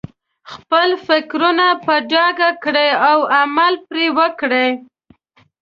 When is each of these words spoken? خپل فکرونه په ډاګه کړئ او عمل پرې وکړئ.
خپل 0.51 0.89
فکرونه 1.07 1.67
په 1.85 1.93
ډاګه 2.11 2.49
کړئ 2.63 2.89
او 3.09 3.19
عمل 3.39 3.73
پرې 3.87 4.07
وکړئ. 4.17 4.69